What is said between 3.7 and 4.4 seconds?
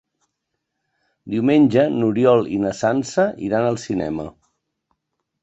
cinema.